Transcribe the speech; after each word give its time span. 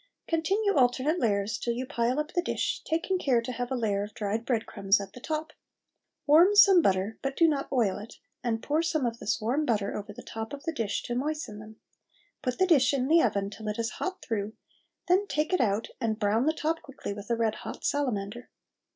Continue 0.27 0.73
alternate 0.73 1.19
layers 1.19 1.59
till 1.59 1.73
you 1.73 1.85
pile 1.85 2.17
up 2.19 2.33
the 2.33 2.41
dish, 2.41 2.81
taking 2.83 3.19
care 3.19 3.39
to 3.39 3.51
have 3.51 3.69
a 3.69 3.75
layer 3.75 4.01
of 4.01 4.15
dried 4.15 4.45
bread 4.47 4.65
crumbs 4.65 4.99
at 4.99 5.13
the 5.13 5.19
top. 5.19 5.53
Warm 6.25 6.55
some 6.55 6.81
butter, 6.81 7.19
but 7.21 7.37
do 7.37 7.47
not 7.47 7.71
oil 7.71 7.99
it, 7.99 8.15
and 8.43 8.63
pour 8.63 8.81
some 8.81 9.05
of 9.05 9.19
this 9.19 9.39
warm 9.39 9.63
butter 9.63 9.95
over 9.95 10.11
the 10.11 10.23
top 10.23 10.53
of 10.53 10.63
the 10.63 10.73
dish 10.73 11.03
to 11.03 11.13
moisten 11.13 11.59
them; 11.59 11.75
put 12.41 12.57
the 12.57 12.65
dish 12.65 12.95
in 12.95 13.07
the 13.09 13.21
oven 13.21 13.51
till 13.51 13.67
it 13.67 13.77
is 13.77 13.91
hot 14.01 14.23
through, 14.23 14.53
then 15.07 15.27
take 15.27 15.53
it 15.53 15.61
out 15.61 15.89
and 15.99 16.17
brown 16.17 16.47
the 16.47 16.53
top 16.53 16.81
quickly 16.81 17.13
with 17.13 17.29
a 17.29 17.35
red 17.35 17.53
hot 17.61 17.85
salamander. 17.85 18.49